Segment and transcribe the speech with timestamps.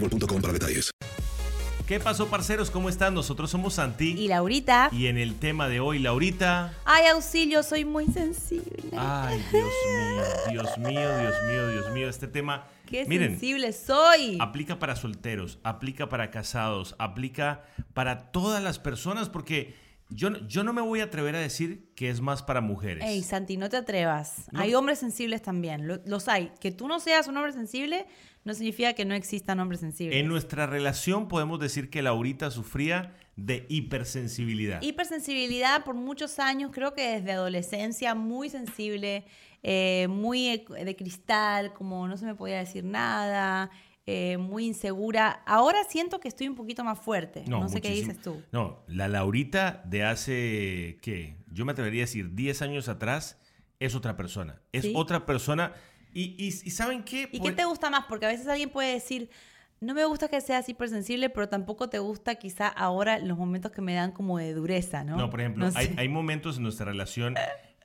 [0.00, 0.90] boostmobile.com para detalles.
[1.86, 2.68] ¿Qué pasó, parceros?
[2.70, 3.14] ¿Cómo están?
[3.14, 4.10] Nosotros somos Santi.
[4.18, 4.88] Y Laurita.
[4.92, 6.74] Y en el tema de hoy, Laurita.
[6.84, 8.90] Ay, auxilio, soy muy sensible.
[8.96, 12.08] Ay, Dios mío, Dios mío, Dios mío, Dios mío.
[12.08, 12.66] Este tema.
[12.86, 14.36] Qué miren, sensible soy.
[14.40, 17.64] Aplica para solteros, aplica para casados, aplica
[17.94, 19.74] para todas las personas, porque
[20.08, 23.04] yo, no- yo no me voy a atrever a decir que es más para mujeres.
[23.04, 24.46] Ey, Santi, no te atrevas.
[24.50, 24.60] No.
[24.60, 25.86] Hay hombres sensibles también.
[25.86, 26.50] lo- los hay.
[26.60, 28.06] Que tú no seas un hombre sensible
[28.46, 30.16] no significa que no existan hombres sensibles.
[30.16, 34.80] En nuestra relación podemos decir que Laurita sufría de hipersensibilidad.
[34.82, 39.24] Hipersensibilidad por muchos años, creo que desde adolescencia, muy sensible,
[39.64, 43.68] eh, muy de cristal, como no se me podía decir nada,
[44.06, 45.42] eh, muy insegura.
[45.44, 47.42] Ahora siento que estoy un poquito más fuerte.
[47.48, 48.40] No, sé qué dices tú.
[48.52, 51.36] No, la Laurita de hace, ¿qué?
[51.50, 53.40] Yo me atrevería a decir 10 años atrás
[53.80, 54.62] es otra persona.
[54.70, 54.92] Es ¿Sí?
[54.94, 55.72] otra persona.
[56.18, 57.28] Y, y- y ¿saben qué?
[57.30, 58.06] ¿Y Por- qué te gusta más?
[58.08, 59.28] Porque a veces alguien puede decir,
[59.80, 63.82] no me gusta que seas hipersensible, pero tampoco te gusta quizá ahora los momentos que
[63.82, 65.16] me dan como de dureza, ¿no?
[65.16, 65.94] No, por ejemplo, No sé.
[65.96, 67.34] hay, momentos en nuestra relación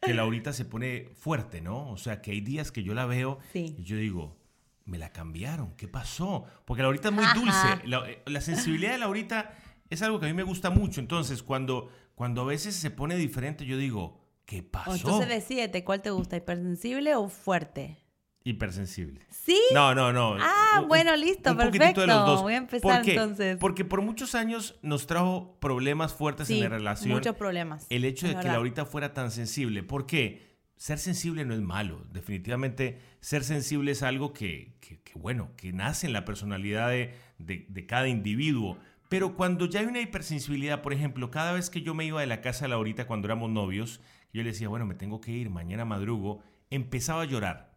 [0.02, 1.90] que Laurita se pone fuerte, ¿no?
[1.92, 3.76] O sea, que hay días que yo la veo Sí.
[3.78, 4.38] y yo digo,
[4.86, 6.46] me la cambiaron, ¿qué pasó?
[6.66, 7.38] Porque Laurita es muy Ajá.
[7.40, 7.88] dulce.
[7.88, 9.54] La, eh, la sensibilidad de Laurita
[9.90, 11.02] es algo que a mí me gusta mucho.
[11.02, 14.96] Entonces, cuando, cuando a veces se pone diferente, yo digo, ¿qué O pasó?
[14.96, 16.38] entonces decídete, ¿cuál te gusta?
[16.38, 17.98] ¿Hipersensible o fuerte?
[18.44, 19.22] Hipersensible.
[19.30, 19.60] ¿Sí?
[19.74, 20.36] No, no, no.
[20.40, 22.02] Ah, Un- bueno, listo, un perfecto.
[22.02, 22.42] de los dos.
[22.42, 23.12] Voy a empezar ¿Por qué?
[23.12, 23.58] entonces.
[23.60, 27.14] Porque por muchos años nos trajo problemas fuertes Sí, en la relación.
[27.14, 27.86] muchos problemas.
[27.90, 28.54] El hecho de Es que verdad.
[28.54, 29.84] Laurita fuera tan sensible.
[29.84, 30.50] ¿Por qué?
[30.78, 32.04] Ser sensible no es malo.
[32.12, 37.14] Definitivamente ser sensible es algo que, que- que, bueno, que nace en la personalidad de,
[37.38, 38.80] de- de cada individuo.
[39.08, 42.28] Pero cuando ya hay una hipersensibilidad, por ejemplo, cada vez que yo me iba de
[42.28, 44.00] la casa de Laurita cuando éramos novios,
[44.34, 46.42] yo le decía, bueno, me tengo que ir, mañana madrugo,
[46.72, 47.71] empezaba a llorar.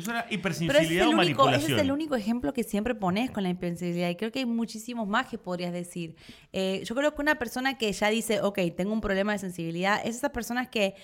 [0.00, 2.64] ¿Eso era Pero ese es, hipersensibilidad el o único, ese es el único ejemplo que
[2.64, 4.08] siempre pones con la hipersensibilidad.
[4.10, 6.16] Y creo que hay muchísimos más que podrías decir.
[6.52, 10.00] Eh, yo creo que una persona que ya dice, ok, tengo un problema de sensibilidad,
[10.04, 10.94] es esas personas que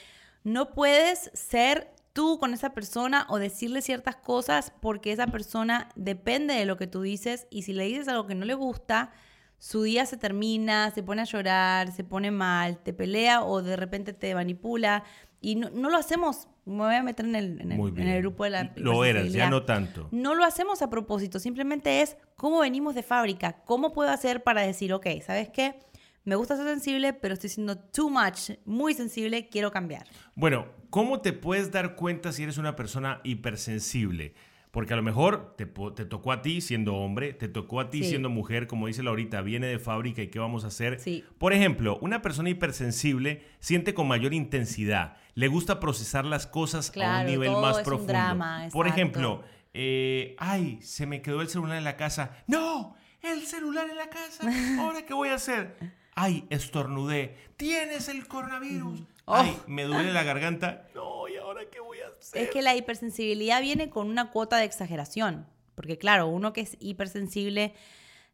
[0.44, 6.54] no puedes ser tú con esa persona o decirle ciertas cosas porque esa persona depende
[6.54, 9.12] de lo que tú dices y si le dices algo que no le gusta,
[9.58, 13.76] su día se termina, se pone a llorar, se pone mal, te pelea o de
[13.76, 15.04] repente te manipula.
[15.46, 18.20] Y no, no lo hacemos, me voy a meter en el, en el- en el
[18.20, 20.08] grupo de la Lo eras, ya no tanto.
[20.10, 24.62] No lo hacemos a propósito, simplemente es cómo venimos de fábrica, cómo puedo hacer para
[24.62, 25.78] decir, ok, ¿sabes qué?
[26.24, 30.08] Me gusta ser sensible, pero estoy siendo too much, muy sensible, quiero cambiar.
[30.34, 34.34] Bueno, ¿cómo te puedes dar cuenta si eres una persona hipersensible?
[34.76, 38.02] Porque a lo mejor te, te tocó a ti siendo hombre, te tocó a ti
[38.02, 38.10] Sí.
[38.10, 41.00] siendo mujer, como dice Laurita, viene de fábrica y qué vamos a hacer.
[41.00, 41.24] Sí.
[41.38, 47.20] Por ejemplo, una persona hipersensible siente con mayor intensidad, le gusta procesar las cosas a
[47.20, 48.12] un nivel todo más es un profundo.
[48.12, 49.42] drama, Por ejemplo,
[49.72, 52.36] eh, ay, se me quedó el celular en la casa.
[52.46, 54.46] No, el celular en la casa.
[54.78, 55.74] ¿Ahora qué voy a hacer?
[56.14, 57.34] Ay, estornudé.
[57.56, 59.04] Tienes el coronavirus.
[59.26, 60.86] Ay, me duele la garganta.
[60.94, 62.42] No, ¿y ahora qué voy a hacer?
[62.42, 65.46] Es que la hipersensibilidad viene con una cuota de exageración.
[65.74, 67.74] Porque claro, uno que es hipersensible,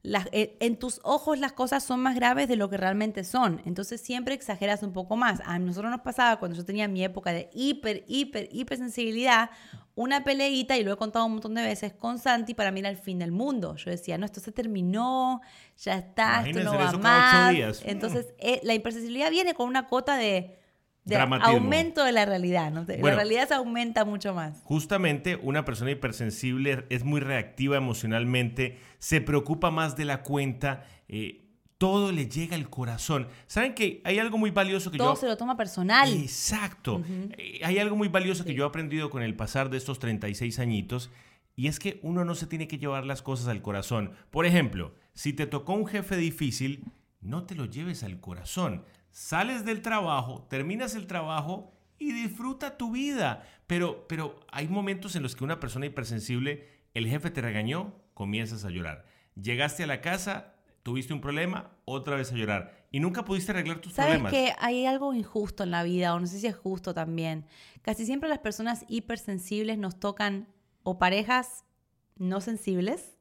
[0.03, 3.63] las- eh, en tus ojos las cosas son más graves de lo que realmente son.
[3.65, 5.41] Entonces siempre exageras un poco más.
[5.45, 9.51] A nosotros nos pasaba cuando yo tenía mi época de hiper, hiper, hipersensibilidad,
[9.95, 12.89] una peleita, y lo he contado un montón de veces, con Santi para mí era
[12.89, 13.77] el fin del mundo.
[13.77, 15.41] Yo decía, no, esto se terminó,
[15.79, 17.55] ya está, esto no va más.
[17.55, 17.83] días.
[17.85, 20.59] Entonces eh, la hipersensibilidad viene con una cuota de...
[21.05, 21.57] De Dramatismo.
[21.57, 22.85] aumento de la realidad, ¿no?
[22.87, 24.61] la realidad se aumenta mucho más.
[24.63, 31.43] Justamente una persona hipersensible es muy reactiva emocionalmente, se preocupa más de la cuenta, eh,
[31.83, 33.27] todo le llega al corazón.
[33.49, 35.21] ¿Saben que hay algo muy valioso que Todo yo...
[35.21, 36.13] se lo toma personal.
[36.13, 37.03] Exacto.
[37.37, 40.61] Eh, Hay algo muy valioso que yo he aprendido con el pasar de estos 36
[40.61, 41.11] añitos
[41.57, 44.13] y es que uno no se tiene que llevar las cosas al corazón.
[44.31, 46.85] Por ejemplo, si te tocó un jefe difícil,
[47.21, 48.85] no te lo lleves al corazón.
[49.13, 53.47] Sales del trabajo, terminas el trabajo y disfruta tu vida.
[53.67, 58.65] Pero, pero hay momentos en los que una persona hipersensible, el jefe te regañó, comienzas
[58.65, 59.05] a llorar.
[59.35, 62.87] Llegaste a la casa, tuviste un problema, otra vez a llorar.
[62.91, 64.33] Y nunca pudiste arreglar tus ¿Sabes problemas.
[64.33, 66.15] que hay algo injusto en la vida?
[66.15, 67.47] O no sé si es justo también.
[67.83, 70.49] Casi siempre las personas hipersensibles nos tocan
[70.83, 71.65] o parejas
[72.17, 73.17] no sensibles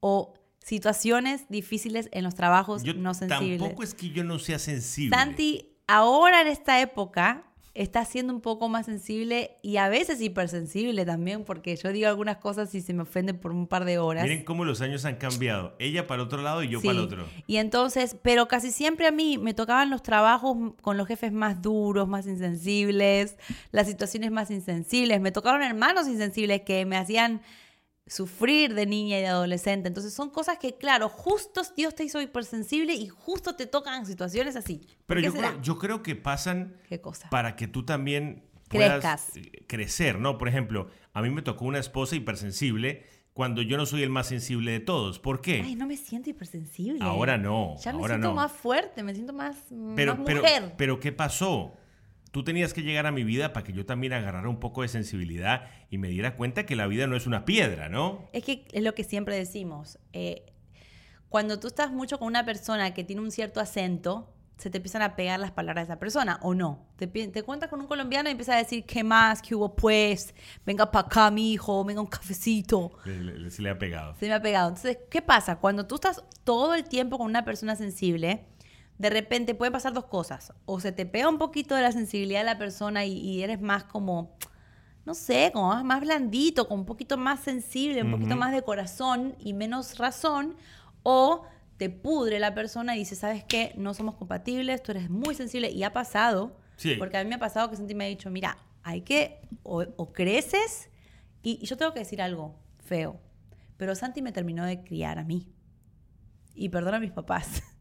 [0.00, 0.34] o
[0.66, 3.60] situaciones difíciles en los trabajos Yo no sensibles.
[3.60, 5.16] Tampoco es que yo no sea sensible.
[5.16, 11.04] Santi, ahora en esta época, está siendo un poco más sensible y a veces hipersensible
[11.04, 14.24] también, porque yo digo algunas cosas y se me ofende por un par de horas.
[14.24, 15.76] Miren cómo los años han cambiado.
[15.78, 16.86] Ella para el otro lado y yo Sí.
[16.88, 17.26] para el otro.
[17.46, 21.62] Y entonces, pero casi siempre a mí me tocaban los trabajos con los jefes más
[21.62, 23.36] duros, más insensibles,
[23.70, 25.20] las situaciones más insensibles.
[25.20, 27.40] Me tocaron hermanos insensibles que me hacían
[28.06, 29.88] sufrir de niña y de adolescente.
[29.88, 34.56] Entonces son cosas que, claro, justo Dios te hizo hipersensible y justo te tocan situaciones
[34.56, 34.78] así.
[35.06, 37.28] ¿Por Pero yo creo, yo creo que pasan ¿Qué cosa?
[37.30, 39.32] para que tú también puedas Crezcas.
[39.66, 40.38] crecer, ¿no?
[40.38, 44.28] Por ejemplo, a mí me tocó una esposa hipersensible cuando yo no soy el más
[44.28, 45.18] sensible de todos.
[45.18, 45.62] ¿Por qué?
[45.64, 47.00] Ay, no me siento hipersensible.
[47.02, 48.34] Ahora no, Ya me ahora siento no.
[48.34, 49.56] más fuerte, me siento más,
[49.94, 50.74] pero, más pero, mujer.
[50.78, 51.74] pero ¿qué pasó?
[52.36, 54.88] Tú tenías que llegar a mi vida para que yo también agarrara un poco de
[54.88, 58.28] sensibilidad y me diera cuenta que la vida no es una piedra, ¿no?
[58.34, 59.98] Es que es lo que siempre decimos.
[60.12, 60.44] eh,
[61.30, 65.00] cuando tú estás mucho con una persona que tiene un cierto acento, se te empiezan
[65.00, 66.86] a pegar las palabras de esa persona, ¿o no?
[66.96, 69.40] Te, te cuentas con un colombiano y empieza a decir, ¿qué más?
[69.40, 70.34] ¿Qué hubo pues?
[70.66, 72.92] Venga para acá, mi hijo, venga un cafecito.
[73.06, 74.14] Le- le- se le ha pegado.
[74.20, 74.68] Se me ha pegado.
[74.68, 75.56] Entonces, ¿qué pasa?
[75.56, 78.44] Cuando tú estás todo el tiempo con una persona sensible,
[78.98, 80.52] de repente pueden pasar dos cosas.
[80.64, 83.60] O se te pega un poquito de la sensibilidad de la persona y, y eres
[83.60, 84.36] más como,
[85.04, 88.62] no sé, como más, más blandito, como un poquito más sensible, un poquito más de
[88.62, 90.56] corazón y menos razón.
[91.02, 91.44] O
[91.76, 93.72] te pudre la persona y dice, ¿sabes qué?
[93.76, 95.70] No somos compatibles, tú eres muy sensible.
[95.70, 96.94] Y ha pasado, Sí.
[96.98, 99.82] porque a mí me ha pasado que Santi me ha dicho, mira, hay que, o,
[99.96, 100.88] o creces,
[101.42, 102.54] y, y yo tengo que decir algo
[102.84, 103.20] feo,
[103.76, 105.52] pero Santi me terminó de criar a mí.
[106.54, 107.62] Y perdona a mis papás.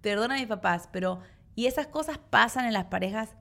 [0.00, 1.20] perdona a mis papás, pero...
[1.56, 3.34] Y esas cosas pasan en las parejas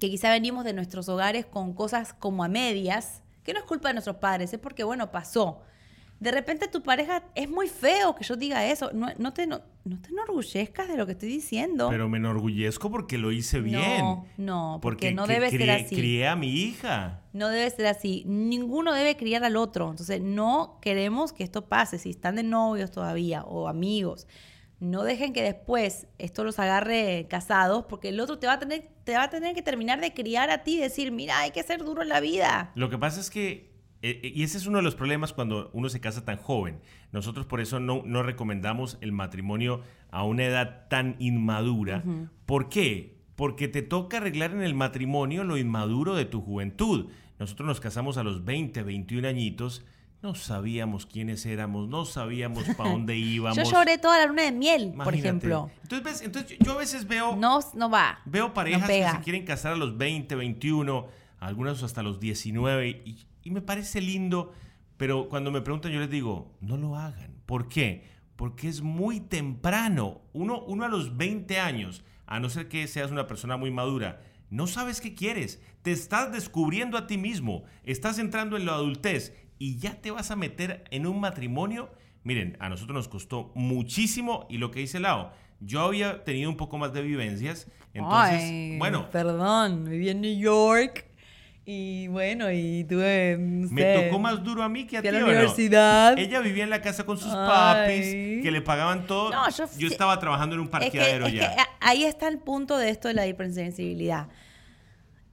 [0.00, 3.88] que quizá venimos de nuestros hogares con cosas como a medias, que no es culpa
[3.88, 5.62] de nuestros padres, es porque, bueno, pasó.
[6.20, 8.90] De repente tu pareja es muy feo que yo diga eso.
[8.92, 11.88] No, no te, no, no te enorgullezcas de lo que estoy diciendo.
[11.90, 14.00] Pero me enorgullezco porque lo hice bien.
[14.00, 15.94] No, no, porque, no debe ser así.
[15.94, 17.22] Crié a mi hija.
[17.32, 18.24] No debe ser así.
[18.26, 19.88] Ninguno debe criar al otro.
[19.88, 21.98] Entonces, no queremos que esto pase.
[21.98, 24.26] Si están de novios todavía o amigos,
[24.80, 28.88] no dejen que después esto los agarre casados, porque el otro te va a tener,
[29.04, 31.62] te va a tener que terminar de criar a ti y decir, mira, hay que
[31.62, 32.70] ser duro en la vida.
[32.74, 35.70] Lo que pasa es que, eh, eh, y ese es uno de los problemas cuando
[35.72, 36.80] uno se casa tan joven.
[37.10, 42.04] Nosotros por eso no, no recomendamos el matrimonio a una edad tan inmadura.
[42.46, 43.18] ¿Por qué?
[43.34, 47.10] Porque te toca arreglar en el matrimonio lo inmaduro de tu juventud.
[47.38, 49.84] Nosotros nos casamos a los 20, 21 añitos.
[50.20, 53.56] No sabíamos quiénes éramos, no sabíamos para dónde íbamos.
[53.56, 55.70] Yo lloré toda la luna de miel, por ejemplo.
[55.82, 56.22] Entonces, ¿ves?
[56.22, 57.36] Entonces yo a veces veo...
[57.36, 58.18] No, no va.
[58.24, 61.06] Veo parejas no que se quieren casar a los 20, 21,
[61.38, 64.52] algunas hasta los 19, y, y me parece lindo,
[64.96, 67.36] pero cuando me preguntan yo les digo, no lo hagan.
[67.46, 68.10] ¿Por qué?
[68.34, 70.20] Porque es muy temprano.
[70.32, 74.20] Uno, uno a los 20 años, a no ser que seas una persona muy madura,
[74.50, 75.62] no sabes qué quieres.
[75.82, 77.64] Te estás descubriendo a ti mismo.
[77.84, 81.90] Estás entrando en la adultez y ya te vas a meter en un matrimonio.
[82.24, 86.56] Miren, a nosotros nos costó muchísimo y lo que dice Lao, yo había tenido un
[86.56, 87.68] poco más de vivencias.
[87.94, 91.06] Entonces, Ay, bueno, Perdón, viví en New York
[91.70, 93.36] Y bueno, y tuve.
[93.38, 95.10] no Me sé, tocó más duro a mí que a ti.
[95.10, 95.26] la ¿o no?
[95.26, 96.18] universidad.
[96.18, 97.46] Ella vivía en la casa con sus Ay.
[97.46, 99.30] papis, que le pagaban todo.
[99.30, 101.50] No, yo, yo- estaba trabajando en un Es que- parqueadero es que ya.
[101.80, 104.28] a- ahí está el punto de esto de la hipersensibilidad.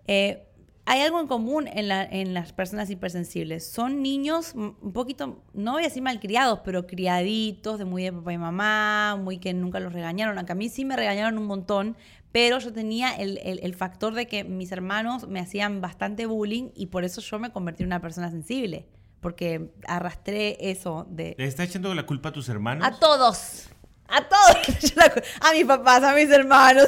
[0.08, 0.44] Eh,
[0.86, 3.68] hay algo en común en, la- en las personas hipersensibles.
[3.70, 8.34] Son niños un poquito, no voy a decir malcriados, pero criaditos, de muy de papá
[8.34, 10.38] y mamá, muy que nunca los regañaron.
[10.38, 11.98] Aunque a mí sí me regañaron un montón,
[12.32, 16.70] pero yo tenía el, el- el factor de que mis hermanos me hacían bastante bullying
[16.76, 18.86] y por eso yo me convertí en una persona sensible.
[19.22, 22.86] Porque arrastré eso de, ¿Le está echando la culpa a tus hermanos?
[22.88, 23.70] a todos.
[24.08, 24.94] A todos.
[25.42, 26.86] A mis papás, a mis hermanos.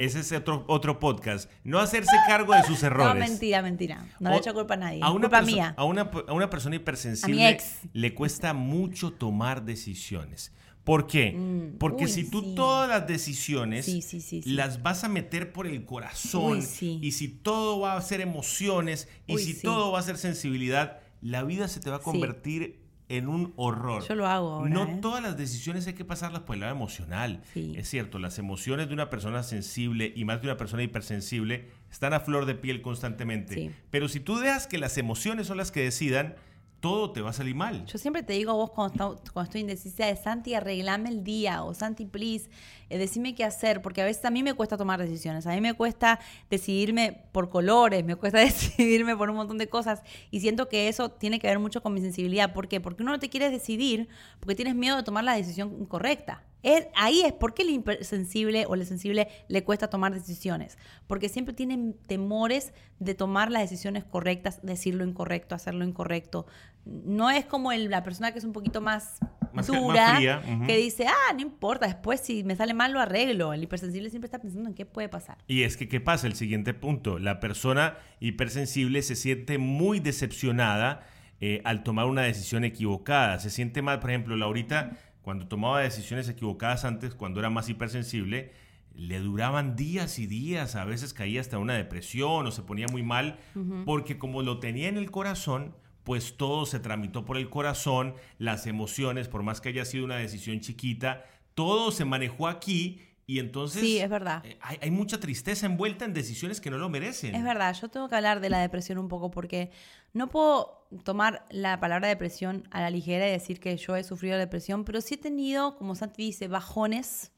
[0.00, 1.50] Ese es otro, otro podcast.
[1.62, 3.14] No hacerse cargo de sus errores.
[3.22, 4.06] No, mentira, mentira.
[4.18, 5.00] No le echo culpa a nadie.
[5.02, 5.74] A una, culpa mía.
[5.76, 7.58] a, una, a una persona hipersensible
[7.92, 10.52] le cuesta mucho tomar decisiones.
[10.84, 11.36] ¿Por qué?
[11.78, 12.54] Porque Mm, uy, si tú sí.
[12.56, 17.28] todas las decisiones Sí, sí, las vas a meter por el corazón Uy, y si
[17.28, 21.68] todo va a ser emociones y Uy, si todo va a ser sensibilidad, la vida
[21.68, 22.79] se te va a convertir
[23.10, 24.06] en un horror.
[24.08, 24.98] Yo lo hago ahora, No ¿eh?
[25.02, 27.42] todas las decisiones hay que pasarlas por el lado emocional.
[27.52, 27.74] Sí.
[27.76, 32.12] Es cierto, las emociones de una persona sensible y más de una persona hipersensible están
[32.12, 33.54] a flor de piel constantemente.
[33.54, 33.70] Sí.
[33.90, 36.36] Pero si tú dejas que las emociones son las que decidan,
[36.80, 37.84] todo te va a salir mal.
[37.86, 41.74] Yo siempre te digo a vos cuando, estoy indecisa de Santi, arreglame el día o
[41.74, 42.48] Santi, please,
[42.88, 45.60] eh, decime qué hacer, porque a veces a mí me cuesta tomar decisiones, a mí
[45.60, 46.18] me cuesta
[46.48, 51.10] decidirme por colores, me cuesta decidirme por un montón de cosas y siento que eso
[51.10, 52.52] tiene que ver mucho con mi sensibilidad.
[52.54, 52.80] ¿Por qué?
[52.80, 54.08] Porque uno no te quiere decidir
[54.40, 56.42] porque tienes miedo de tomar la decisión incorrecta.
[56.62, 60.78] Es- ahí es porque el hipersensible o el sensible le cuesta tomar decisiones.
[61.06, 66.46] Porque siempre tienen temores de tomar las decisiones correctas, decir lo incorrecto, hacer lo incorrecto.
[66.84, 69.18] No es como el- la persona que es un poquito más,
[69.52, 70.18] Más- más dura,
[70.66, 73.52] que dice, ah, no importa, después si me sale mal lo arreglo.
[73.52, 75.38] El hipersensible siempre está pensando en qué puede pasar.
[75.46, 76.26] Y es que, ¿qué pasa?
[76.26, 77.18] El siguiente punto.
[77.18, 81.06] La persona hipersensible se siente muy decepcionada
[81.42, 83.38] eh, al tomar una decisión equivocada.
[83.38, 88.52] Se siente mal, por ejemplo, Laurita, cuando tomaba decisiones equivocadas antes, cuando era más hipersensible,
[88.94, 93.02] le duraban días y días, a veces caía hasta una depresión o se ponía muy
[93.02, 93.38] mal,
[93.84, 95.74] porque como lo tenía en el corazón,
[96.04, 100.16] pues todo se tramitó por el corazón, las emociones, por más que haya sido una
[100.16, 101.24] decisión chiquita,
[101.54, 103.00] todo se manejó aquí
[103.30, 103.80] y entonces...
[103.80, 104.44] Sí, es verdad.
[104.44, 107.32] eh, Hay, hay mucha tristeza envuelta en decisiones que no lo merecen.
[107.36, 109.70] Es verdad, yo tengo que hablar de la depresión un poco porque
[110.12, 114.36] no puedo tomar la palabra depresión a la ligera y decir que yo he sufrido
[114.36, 117.30] depresión, pero sí he tenido, como Santi dice, bajones,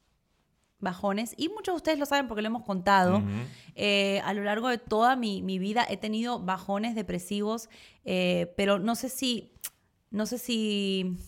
[0.78, 3.22] bajones, y muchos de ustedes lo saben porque lo hemos contado.
[3.74, 7.68] Eh, a lo largo de toda mi, mi vida he tenido bajones depresivos,
[8.06, 9.52] eh, pero no sé si,
[10.10, 11.18] no sé si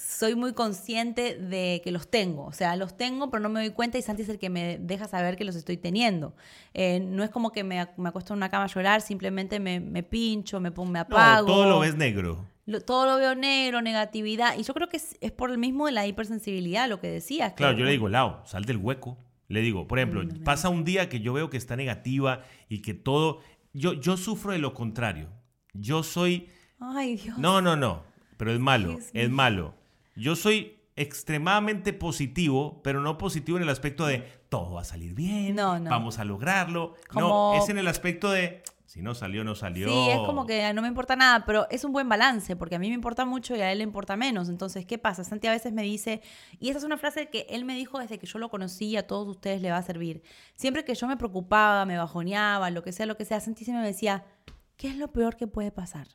[0.00, 2.44] soy muy consciente de que los tengo.
[2.44, 4.78] O sea, los tengo, pero no me doy cuenta y Santi es el que me
[4.78, 6.34] deja saber que los estoy teniendo.
[6.72, 9.80] Eh, no es como que me, me acuesto en una cama a llorar, simplemente me,
[9.80, 11.46] me pincho, me, pongo, me No, apago.
[11.46, 12.46] todo lo ves negro.
[12.66, 14.56] Lo- todo lo veo negro, negatividad.
[14.56, 17.52] Y yo creo que es, es por el mismo de la hipersensibilidad, lo que decías.
[17.52, 19.18] que- Claro, yo le digo, Lau, sal del hueco.
[19.48, 22.94] Le digo, por ejemplo, pasa un día que yo veo que está negativa y que
[22.94, 23.40] todo...
[23.72, 25.28] Yo, yo sufro de lo contrario.
[25.72, 26.48] Yo soy...
[26.78, 27.38] Ay, Dios.
[27.38, 28.02] No, no, no.
[28.36, 29.74] Pero es malo, es malo.
[30.18, 35.14] Yo soy extremadamente positivo, pero no positivo en el aspecto de todo va a salir
[35.14, 35.90] bien, No, no.
[35.90, 36.94] vamos a lograrlo.
[37.14, 39.86] No, Como- es en el aspecto de si no salió, no salió.
[39.86, 42.78] Sí, es como que no me importa nada, pero es un buen balance, porque a
[42.78, 44.48] mí me importa mucho y a él le importa menos.
[44.48, 45.24] Entonces, ¿qué pasa?
[45.24, 46.22] Santi a veces me dice,
[46.58, 48.96] y esa es una frase que él me dijo desde que yo lo conocí, y
[48.96, 50.22] a todos ustedes le va a servir.
[50.56, 53.82] Siempre que yo me preocupaba, me bajoneaba, lo que sea, lo que sea, Santi siempre
[53.82, 54.24] me decía,
[54.78, 56.08] ¿qué es lo peor que puede pasar?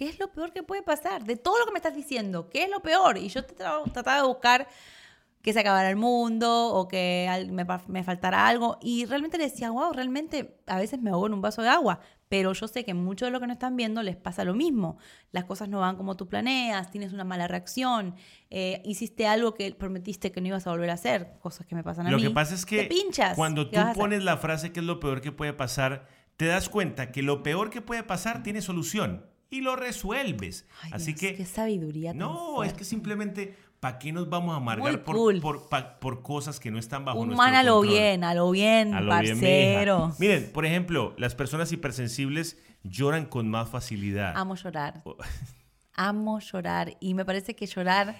[0.00, 1.24] ¿Qué es lo peor que puede pasar?
[1.24, 3.18] De todo lo que me estás diciendo, ¿qué es lo peor?
[3.18, 4.66] Y yo tra- trataba de buscar
[5.42, 7.28] que se acabara el mundo o que
[7.86, 8.78] me, faltara algo.
[8.80, 12.00] Y realmente le decía, wow, realmente a veces me ahogo en un vaso de agua.
[12.30, 14.96] Pero yo sé que muchos de los que no están viendo les pasa lo mismo.
[15.32, 18.14] Las cosas no van como tú planeas, tienes una mala reacción,
[18.48, 21.82] eh, hiciste algo que prometiste que no ibas a volver a hacer, cosas que me
[21.84, 22.22] pasan a Lo mí.
[22.22, 23.36] que pasa es que pinchas.
[23.36, 26.06] cuando ¿Qué tú pones la frase que es lo peor que puede pasar,
[26.38, 30.66] te das cuenta que lo peor que puede pasar tiene solución y lo resuelves.
[30.82, 32.14] Ay, Así Dios, que qué sabiduría.
[32.14, 35.40] no, es que simplemente ¿para qué nos vamos a amargar por, cool.
[35.40, 35.68] por,
[36.00, 37.94] por cosas que no están bajo Un nuestro a lo control?
[37.94, 39.46] bien, a lo bien, A lo bien, mija.
[39.46, 40.12] parcero.
[40.18, 44.34] Miren, por ejemplo, las personas hipersensibles lloran con más facilidad.
[44.36, 45.00] Amo llorar.
[45.04, 45.16] Oh.
[45.94, 46.96] Amo llorar.
[47.00, 48.16] Y me parece que llorar.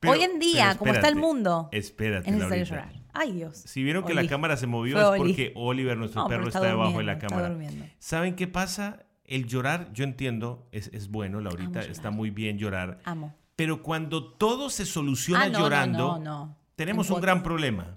[0.00, 2.92] Pero- hoy en día, como está el mundo, espérate, es necesario llorar.
[3.12, 3.56] Ay, Dios.
[3.56, 4.22] Si vieron que Oli.
[4.22, 5.18] la cámara se movió Fue es Oli.
[5.32, 7.56] porque Oliver, nuestro No, perro, está está, debajo de la cámara.
[7.98, 9.00] ¿Saben qué pasa?
[9.28, 12.98] El llorar, yo entiendo, es, es bueno, Laurita, está muy bien llorar.
[13.04, 13.34] Amo.
[13.56, 16.56] Pero cuando todo se soluciona Ah, no, llorando, no, no.
[16.76, 17.96] tenemos En un gran problema.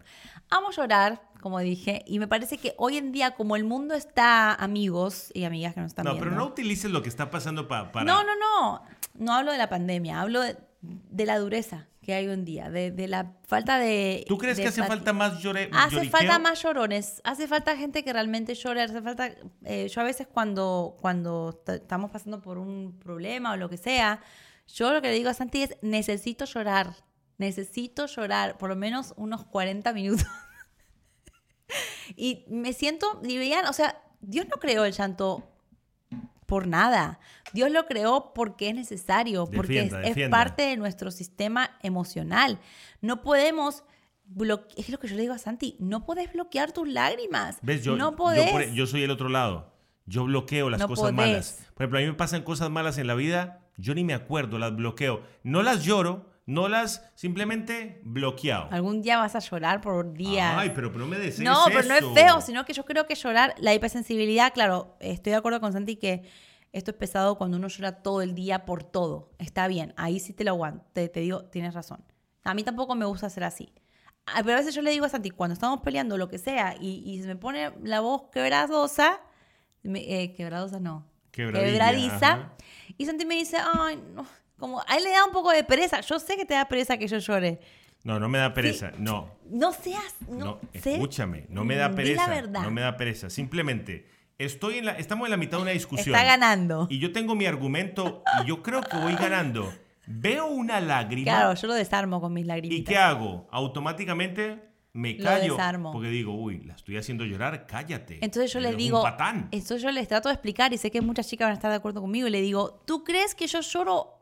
[0.49, 4.53] Amo llorar como dije, y me parece que hoy en día, como el mundo está,
[4.53, 6.29] amigos y amigas que nos están No, viendo.
[6.29, 8.05] pero no utilices lo que está pasando pa- para...
[8.05, 8.83] No, no, no.
[9.15, 12.89] No hablo de la pandemia, hablo de, de la dureza que hay en día, de,
[12.91, 14.25] de la falta de.
[14.27, 16.19] ¿Tú crees de que hace falta más llore, Hace lloriqueo?
[16.19, 19.31] falta más llorones, hace falta gente que realmente llore, hace falta...
[19.65, 24.19] eh, yo a veces cuando, cuando estamos pasando por un problema o lo que sea,
[24.67, 26.95] yo lo que le digo a Santi es, necesito llorar,
[27.37, 30.25] necesito llorar por lo menos unos 40 minutos.
[32.15, 35.50] y me siento, y veían, o sea, Dios no creó el llanto
[36.51, 37.17] por nada.
[37.53, 40.37] Dios lo creó porque es necesario, porque es, Defienda, es defienda.
[40.37, 42.59] parte de nuestro sistema emocional.
[42.99, 43.85] No podemos
[44.25, 47.57] bloquear, es lo que yo le digo a Santi, no podés bloquear tus lágrimas.
[47.61, 47.83] ¿Ves?
[47.85, 48.51] Yo, no yo podés.
[48.51, 49.71] por- yo soy el otro lado.
[50.05, 51.15] Yo bloqueo las No cosas podés.
[51.15, 51.67] malas.
[51.73, 54.59] Por ejemplo, a mí me pasan cosas malas en la vida, yo ni me acuerdo,
[54.59, 55.23] las bloqueo.
[55.43, 58.67] No las lloro, no las simplemente bloqueado.
[58.71, 60.53] Algún día vas a llorar por días.
[60.57, 63.15] Ay, pero no me desees No, pero no es feo, sino que yo creo que
[63.15, 66.23] llorar, la hipersensibilidad, claro, estoy de acuerdo con Santi que
[66.73, 69.31] esto es pesado cuando uno llora todo el día por todo.
[69.39, 72.03] Está bien, ahí sí te lo aguanto, te, te digo, tienes razón.
[72.43, 73.73] A mí tampoco me gusta ser así.
[74.25, 76.75] Ah, Pero a veces yo le digo a Santi, cuando estamos peleando, lo que sea,
[76.79, 79.19] y, y se me pone la voz quebradosa,
[79.83, 82.53] me- eh, quebradosa no, quebradiza, ajá.
[82.97, 84.25] y Santi me dice, ay, no,
[84.61, 85.99] como a él le da un poco de pereza.
[85.99, 87.59] Yo sé que te da pereza que yo llore.
[88.05, 89.29] No, no me da pereza, no.
[89.49, 92.25] No seas, no, No, escúchame, no me da pereza.
[92.27, 92.61] la verdad.
[92.63, 93.29] No me da pereza.
[93.29, 94.07] Simplemente,
[94.39, 96.15] estoy en la, estamos en la mitad de una discusión.
[96.15, 96.87] Está ganando.
[96.89, 99.71] Y yo tengo mi argumento y yo creo que voy ganando.
[100.07, 101.25] Veo una lágrima.
[101.25, 102.91] Claro, yo lo desarmo con mis ¿Y lagrimitas.
[102.91, 103.47] qué hago?
[103.51, 104.59] Automáticamente
[104.93, 105.53] me Lo callo.
[105.53, 105.91] desarmo.
[105.91, 108.17] Porque digo, uy, la estoy haciendo llorar, cállate.
[108.21, 109.47] Entonces yo les digo, Un patán.
[109.51, 111.77] entonces yo les trato de explicar y sé que muchas chicas van a estar de
[111.77, 114.20] acuerdo conmigo y le digo, ¿tú crees que yo lloro,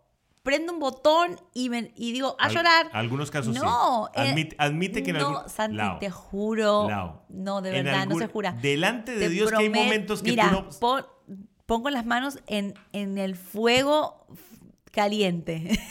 [0.50, 2.90] prendo un botón y, me, y digo, a Al- llorar?
[2.92, 3.62] algunos casos sí.
[3.62, 6.00] no, eh, Admite- admite que en no, algún- Santi, Lao.
[6.00, 7.24] te juro, Lao.
[7.30, 8.54] no, de verdad, algún- no se jura.
[8.54, 11.06] delante de Te Dios que hay momentos que Mira, tú no- pon-
[11.68, 14.26] pongo las manos en, en el fuego
[14.92, 15.70] caliente.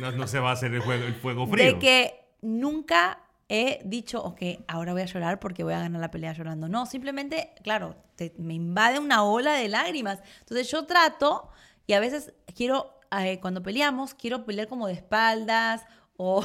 [0.00, 1.64] No, no se va a hacer el, juego, el fuego frío.
[1.74, 6.10] De que nunca he dicho, ok, ahora voy a llorar porque voy a ganar la
[6.10, 6.68] pelea llorando.
[6.68, 10.18] No, simplemente, claro, te- me invade una ola de lágrimas.
[10.40, 11.48] Entonces yo trato
[11.86, 15.84] y a veces quiero, eh, cuando peleamos, quiero pelear como de espaldas
[16.16, 16.44] o,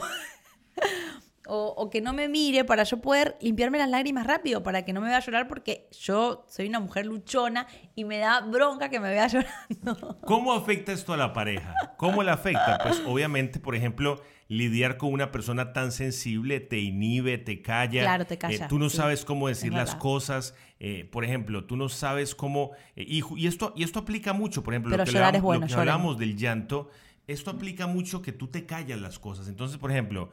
[1.49, 5.01] o, que no me mire para yo poder limpiarme las lágrimas rápido, para que no
[5.01, 9.10] me vea llorar porque yo soy una mujer luchona y me da bronca que me
[9.10, 10.19] vea llorando.
[10.21, 11.73] ¿Cómo afecta esto a la pareja?
[11.97, 12.79] ¿Cómo la afecta?
[12.84, 18.01] Pues obviamente, por ejemplo, lidiar con una persona tan sensible te inhibe, te calla.
[18.01, 19.99] Claro, te calla, Eh, tú no sí, sabes cómo es decir las verdad.
[19.99, 20.55] cosas.
[20.79, 22.71] Eh, por ejemplo, tú no sabes cómo...
[22.95, 25.38] eh, y, y esto, y esto aplica mucho, por ejemplo, Pero lo que, llorar hablam-
[25.38, 26.89] es bueno, lo que hablamos del llanto.
[27.27, 29.47] Esto aplica mucho que tú te callas las cosas.
[29.47, 30.31] Entonces, por ejemplo,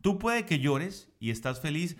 [0.00, 1.96] tú puede que llores y estás feliz.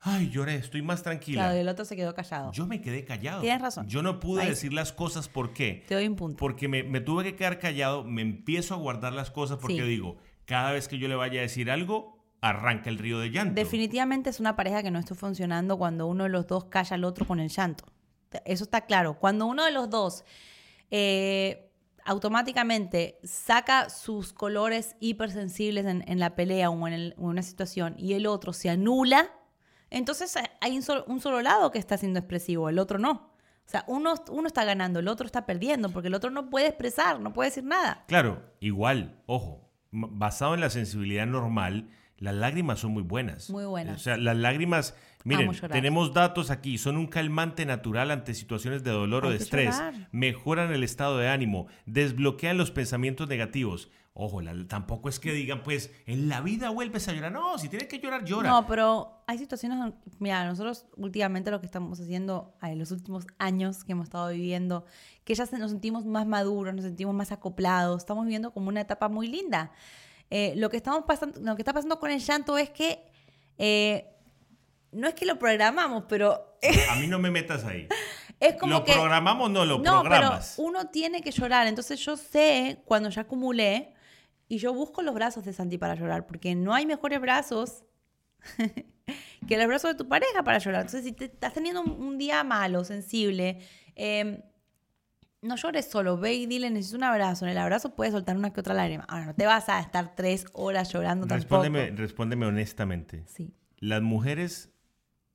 [0.00, 1.42] Ay, lloré, estoy más tranquila.
[1.42, 2.52] Claro, y el otro se quedó callado.
[2.52, 3.40] Yo me quedé callado.
[3.40, 3.88] Tienes razón.
[3.88, 5.84] Yo no pude Ahí- decir las cosas por qué.
[5.88, 6.36] Te doy un punto.
[6.38, 9.88] Porque me, me tuve que quedar callado, me empiezo a guardar las cosas porque Sí.
[9.88, 10.16] digo,
[10.48, 13.54] cada vez que yo le vaya a decir algo, arranca el río de llanto.
[13.54, 17.04] Definitivamente es una pareja que no está funcionando cuando uno de los dos calla al
[17.04, 17.84] otro con el llanto.
[18.44, 19.18] Eso está claro.
[19.18, 20.24] Cuando uno de los dos
[20.90, 21.70] eh,
[22.04, 27.42] automáticamente saca sus colores hipersensibles en, en la pelea o en, el- o en una
[27.42, 29.30] situación y el otro se anula,
[29.90, 33.10] entonces hay un solo, un solo lado que está siendo expresivo, el otro no.
[33.66, 36.68] O sea, uno, uno está ganando, el otro está perdiendo, porque el otro no puede
[36.68, 38.04] expresar, no puede decir nada.
[38.08, 43.50] Claro, igual, ojo, basado en la sensibilidad normal, las lágrimas son muy buenas.
[43.50, 43.96] Muy buenas.
[43.96, 48.90] O sea, las lágrimas, miren, tenemos datos aquí, son un calmante natural ante situaciones de
[48.90, 50.08] dolor o de estrés, llorar.
[50.10, 53.90] mejoran el estado de ánimo, desbloquean los pensamientos negativos.
[54.20, 57.30] Ojo, la- tampoco es que digan, pues, en la vida vuelves a llorar.
[57.30, 58.50] No, si tienes que llorar, llora.
[58.50, 63.28] No, pero hay situaciones, donde- mira, nosotros últimamente lo que estamos haciendo en los últimos
[63.38, 64.84] años que hemos estado viviendo,
[65.22, 69.08] que ya nos sentimos más maduros, nos sentimos más acoplados, estamos viviendo como una etapa
[69.08, 69.70] muy linda.
[70.30, 73.04] Eh, lo, que estamos pasando, lo que está pasando con el llanto es que
[73.56, 74.16] eh,
[74.90, 76.58] no es que lo programamos, pero
[76.90, 77.86] A mí no me metas ahí.
[78.40, 78.94] es como lo que...
[78.94, 80.54] programamos, no, lo no, programas.
[80.56, 81.68] pero uno tiene que llorar.
[81.68, 83.94] Entonces yo sé cuando ya acumulé
[84.48, 87.84] y yo busco los brazos de Santi para llorar, porque no hay mejores brazos
[89.46, 90.82] que los brazos de tu pareja para llorar.
[90.82, 93.60] Entonces si te estás teniendo un, día malo, sensible,
[93.94, 94.42] eh,
[95.42, 97.44] no llores solo, ve y dile, necesito un abrazo.
[97.44, 99.04] En el abrazo puedes soltar una que otra lágrima.
[99.08, 102.02] Ahora, no te vas a estar tres horas llorando Respóndeme, tampoco.
[102.02, 103.24] respóndeme honestamente.
[103.26, 103.52] Sí.
[103.78, 104.70] ¿Las mujeres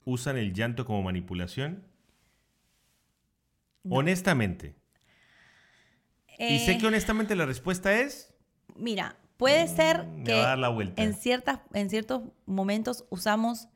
[0.06, 1.84] usan el llanto como manipulación?
[3.90, 4.76] Honestamente.
[6.40, 8.33] Y sé Eh, que honestamente la respuesta es...
[8.76, 13.68] Mira, puede ser me que dar la en, ciertas, en ciertos momentos usamos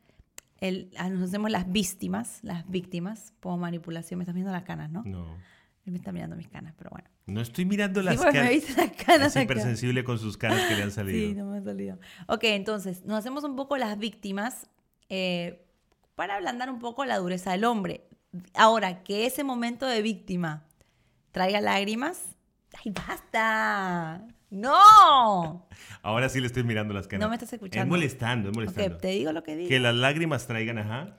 [0.60, 4.18] el, ah, nos hacemos las víctimas, las víctimas por manipulación.
[4.18, 5.02] Me estás viendo las canas, ¿no?
[5.04, 5.36] No.
[5.84, 7.08] Él me está mirando mis canas, pero bueno.
[7.26, 8.50] No estoy mirando las me canas.
[8.50, 11.28] viste las canas Es hipersensible con sus canas que le han salido.
[11.28, 11.98] Sí, no me ha salido.
[12.26, 14.68] Ok, entonces, nos hacemos un poco las víctimas
[15.08, 15.64] eh,
[16.14, 18.08] para ablandar un poco la dureza del hombre.
[18.54, 20.64] Ahora, que ese momento de víctima
[21.30, 22.36] traiga lágrimas,
[22.84, 24.26] ¡ay, basta!
[24.50, 25.68] ¡No!
[26.02, 27.24] Ahora sí le estoy mirando las canas.
[27.24, 27.82] No me estás escuchando.
[27.84, 28.94] Es molestando, es molestando.
[28.96, 29.68] Ok, te digo lo que digo.
[29.68, 31.16] Que las lágrimas traigan, ajá.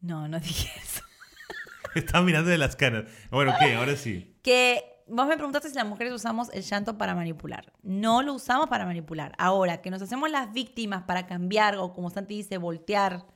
[0.00, 1.02] No, no dije eso.
[1.94, 3.04] Está mirando de las canas.
[3.30, 3.74] Bueno, ¿qué?
[3.74, 4.36] Ahora sí.
[4.42, 7.72] Que vos me preguntaste si las mujeres usamos el llanto para manipular.
[7.82, 9.32] No lo usamos para manipular.
[9.38, 13.26] Ahora, que nos hacemos las víctimas para cambiar o como Santi dice, voltear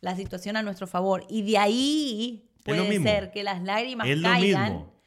[0.00, 1.24] la situación a nuestro favor.
[1.28, 4.72] Y de ahí puede ser que las lágrimas Es lo caigan.
[4.72, 4.97] mismo.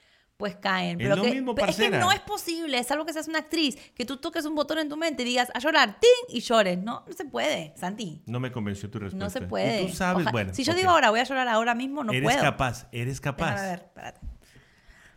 [0.41, 0.99] Pues caen.
[0.99, 3.37] Es Pero lo que, mismo, es que no es posible, es algo que seas una
[3.37, 6.35] actriz, que tú toques un botón en tu mente y digas a llorar, ¡ting!
[6.35, 6.79] y llores.
[6.79, 8.23] No, no se puede, Santi.
[8.25, 9.23] No me convenció tu respuesta.
[9.23, 9.83] No se puede.
[9.83, 10.51] Y tú sabes, Oja- bueno.
[10.55, 12.41] si yo digo ahora voy a llorar ahora mismo, no eres puedo.
[12.41, 13.51] capaz, eres capaz.
[13.51, 14.19] Déjame ver, espérate.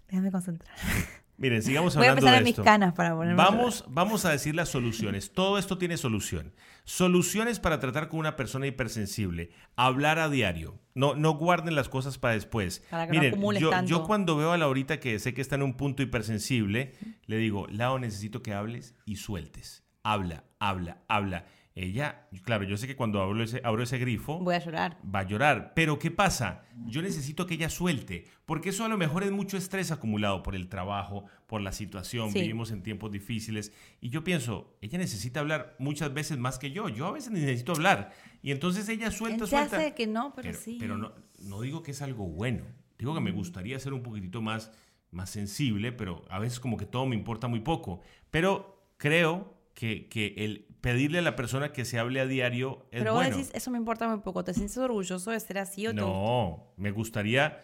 [0.09, 0.77] Déjame concentrar.
[1.39, 2.65] Miren, sigamos Voy a hablando empezar de en mis esto.
[2.65, 5.33] canas para ponerme a Vamos, vamos a decir las soluciones.
[5.33, 6.53] Todo esto tiene solución.
[6.87, 9.51] Soluciones para tratar con una persona hipersensible.
[9.75, 10.79] Hablar a diario.
[10.95, 12.85] No, no guarden las cosas para después.
[12.91, 13.91] Para que no Miren, acumules yo, tanto.
[13.91, 16.93] yo cuando veo a Laurita que sé que está en un punto hipersensible,
[17.25, 19.83] le digo, Lau, necesito que hables y sueltes.
[20.03, 21.47] Habla, habla, habla.
[21.77, 24.99] Ella, claro, yo sé que cuando abro ese, abro ese grifo, Voy a llorar.
[25.13, 25.73] va a llorar.
[25.75, 26.63] Pero ¿qué pasa?
[26.85, 30.55] Yo necesito que ella suelte, porque eso a lo mejor es mucho estrés acumulado por
[30.55, 32.41] el trabajo, por la situación, Sí.
[32.41, 33.73] vivimos en tiempos difíciles.
[34.01, 36.89] Y yo pienso, ella necesita hablar muchas veces más que yo.
[36.89, 38.11] Yo a veces necesito hablar.
[38.43, 39.77] Y entonces ella suelta, Él se suelta.
[39.77, 40.79] hace que no, pero, pero sí.
[40.81, 41.13] pero no,
[41.43, 42.65] no digo que es algo bueno.
[42.99, 44.73] Digo que me gustaría ser un poquitito más,
[45.13, 48.01] más sensible, pero a veces como que todo me importa muy poco.
[48.33, 52.99] Pero creo que, que el pedirle a la persona que se hable a diario es
[52.99, 53.29] Pero bueno.
[53.31, 54.43] vos decís, eso me importa muy poco.
[54.43, 57.63] ¿Te sientes orgulloso de ser así o No, me gustaría.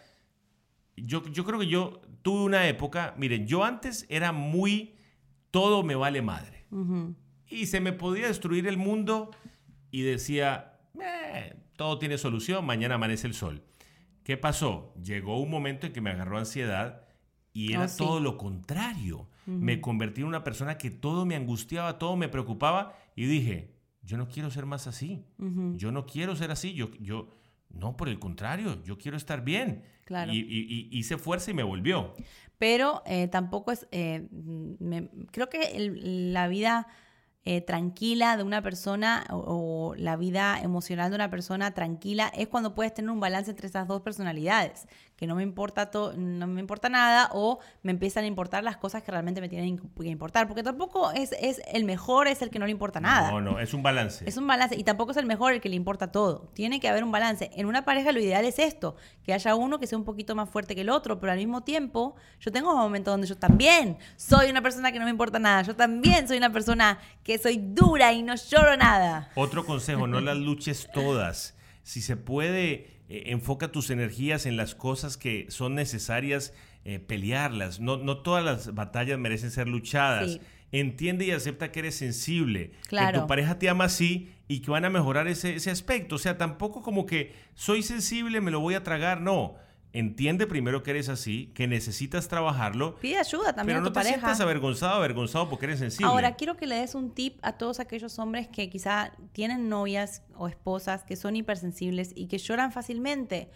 [1.04, 3.14] Yo, yo creo que yo tuve una época.
[3.16, 4.94] Miren, yo antes era muy.
[5.50, 6.66] Todo me vale madre.
[7.48, 9.30] Y se me podía destruir el mundo
[9.90, 10.78] y decía.
[11.00, 13.62] "Eh, todo tiene solución, mañana amanece el sol.
[14.22, 14.94] ¿Qué pasó?
[15.02, 17.02] Llegó un momento en que me agarró ansiedad
[17.52, 17.98] y era Oh, sí.
[17.98, 19.28] todo lo contrario.
[19.46, 24.16] Me convertí en una persona que todo me angustiaba, todo me preocupaba y dije, yo
[24.16, 25.24] no quiero ser más así.
[25.76, 26.74] Yo no quiero ser así.
[26.74, 27.28] Yo, yo,
[27.70, 29.84] no, por el contrario, yo quiero estar bien.
[30.04, 30.32] Claro.
[30.32, 32.14] Y, y- y hice fuerza y me volvió.
[32.58, 33.86] Pero eh, tampoco es.
[33.90, 36.86] eh, me- creo que el- la vida
[37.46, 42.48] eh, tranquila de una persona o, o la vida emocional de una persona tranquila es
[42.48, 44.86] cuando puedes tener un balance entre esas dos personalidades.
[45.20, 48.78] Que no me importa to- no me importa nada o me empiezan a importar las
[48.78, 50.48] cosas que realmente me tienen que importar.
[50.48, 53.30] Porque tampoco es, es el mejor, es el que no le importa nada.
[53.30, 54.24] No, no, es un balance.
[54.26, 56.48] Es un balance y tampoco es el mejor el que le importa todo.
[56.54, 57.50] Tiene que haber un balance.
[57.54, 60.48] En una pareja lo ideal es esto, que haya uno que sea un poquito más
[60.48, 64.48] fuerte que el otro, pero al mismo tiempo yo tengo momentos donde yo también soy
[64.50, 65.60] una persona que no me importa nada.
[65.62, 69.30] Yo también soy una persona que soy dura y no lloro nada.
[69.34, 71.54] Otro consejo, no las luches todas.
[71.82, 77.80] Si se puede, eh, enfoca tus energías en las cosas que son necesarias eh, pelearlas.
[77.80, 80.34] No, no todas las batallas merecen ser luchadas.
[80.34, 80.40] Sí.
[80.72, 84.84] Entiende y acepta que eres sensible, que tu pareja te ama así y que van
[84.84, 86.14] a mejorar ese, ese aspecto.
[86.14, 89.20] O sea, tampoco como que soy sensible, me lo voy a tragar.
[89.20, 89.56] No,
[89.92, 93.92] entiende primero que eres así, que necesitas trabajarlo, Pide ayuda también pero a no tu
[93.92, 94.14] te pareja.
[94.16, 96.06] sientas avergonzado, avergonzado porque eres sensible.
[96.10, 100.22] Ahora, quiero que le des un tip a todos aquellos hombres que quizá tienen novias
[100.36, 103.50] o esposas que son hipersensibles y que lloran fácilmente.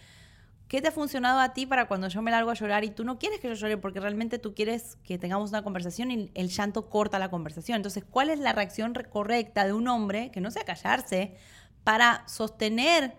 [0.66, 3.04] ¿Qué te ha funcionado a ti para cuando yo me largo a llorar y tú
[3.04, 6.48] no quieres que yo llore porque realmente tú quieres que tengamos una conversación y el
[6.48, 7.76] llanto corta la conversación?
[7.76, 11.36] Entonces, ¿cuál es la reacción re- correcta de un hombre que no sea callarse
[11.84, 13.14] para sostener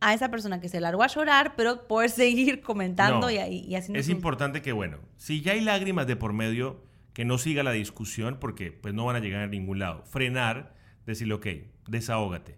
[0.00, 3.74] a esa persona que se largó a llorar, pero poder seguir comentando No, y, y
[3.74, 6.82] haciendo Es sus- importante que, bueno, si ya hay lágrimas de por medio,
[7.12, 10.04] que no siga la discusión porque pues no van a llegar a ningún lado.
[10.04, 10.74] Frenar,
[11.06, 11.46] decirle, ok,
[11.88, 12.56] desahógate.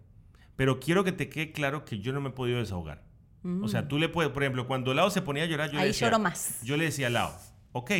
[0.56, 3.02] Pero quiero que te quede claro que yo no me he podido desahogar.
[3.62, 5.84] O sea, tú le puedes, por ejemplo, cuando Lao se ponía a llorar, yo Ahí
[5.84, 6.60] le decía, lloro más.
[6.62, 7.36] Yo le decía a Lao,
[7.72, 7.90] ok,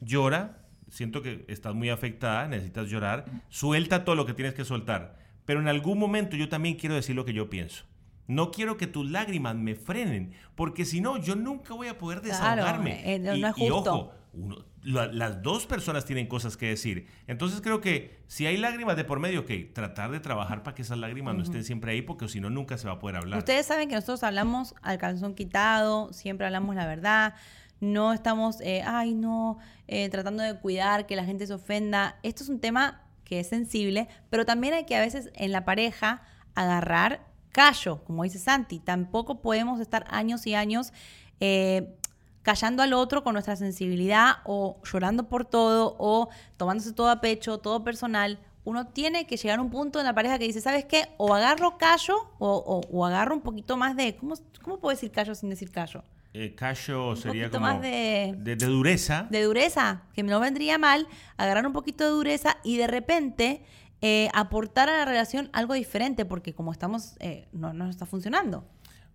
[0.00, 5.16] llora, siento que estás muy afectada, necesitas llorar, suelta todo lo que tienes que soltar.
[5.44, 7.84] Pero en algún momento yo también quiero decir lo que yo pienso.
[8.28, 12.20] No quiero que tus lágrimas me frenen, porque si no, yo nunca voy a poder
[12.20, 13.14] Claro, desahogarme.
[13.14, 13.76] eh, no y, es y justo.
[13.94, 17.08] ojo, uno- la- las dos personas tienen cosas que decir.
[17.26, 20.82] Entonces creo que si hay lágrimas de por medio, ok, tratar de trabajar para que
[20.82, 23.38] esas lágrimas no estén siempre ahí, porque si no, nunca se va a poder hablar.
[23.38, 27.34] Ustedes saben que nosotros hablamos al calzón quitado, siempre hablamos la verdad,
[27.80, 32.16] no estamos, eh, ay, no, eh, tratando de cuidar que la gente se ofenda.
[32.22, 35.64] Esto es un tema que es sensible, pero también hay que a veces en la
[35.64, 36.22] pareja
[36.54, 38.78] agarrar callo, como dice Santi.
[38.78, 40.92] Tampoco podemos estar años y años
[41.40, 41.94] eh,
[42.42, 47.58] callando al otro con nuestra sensibilidad o llorando por todo o tomándose todo a pecho,
[47.58, 48.38] todo personal.
[48.64, 51.08] Uno tiene que llegar a un punto en la pareja que dice, ¿sabes qué?
[51.16, 54.16] O agarro callo o, o, agarro un poquito más de...
[54.16, 56.02] ¿Cómo, cómo puedo decir callo sin decir callo?
[56.34, 59.26] Eh, callo sería como más de, de, de, dureza.
[59.30, 63.62] De dureza, que no vendría mal agarrar un poquito de dureza y de repente
[64.00, 68.64] eh, aportar a la relación algo diferente, porque como estamos, eh, no nos está funcionando.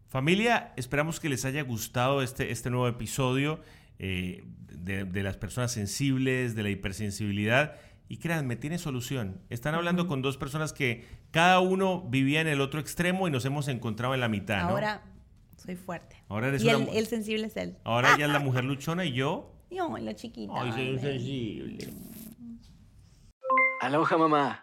[0.10, 3.62] Familia, esperamos que les haya gustado este, este nuevo episodio
[3.98, 7.76] eh, de, de, las personas sensibles, de la hipersensibilidad.
[8.10, 9.40] Y créanme, tiene solución.
[9.50, 13.46] Están hablando con dos personas que cada uno vivía en el otro extremo y nos
[13.46, 14.64] hemos encontrado en la mitad.
[14.64, 14.70] ¿no?
[14.70, 15.02] Ahora
[15.58, 16.18] soy fuerte.
[16.28, 17.78] Ahora eres y una, el, el, sensible es él.
[17.86, 19.52] Ahora ella es la mujer luchona y yo.
[19.72, 20.54] Yo, la chiquita.
[20.56, 21.94] Ay, soy sensible.
[23.82, 24.63] Aloha, mamá.